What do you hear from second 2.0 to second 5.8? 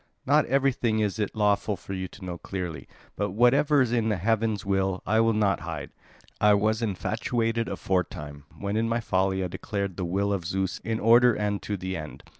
to know clearly; but whatever is heaven's will, I will not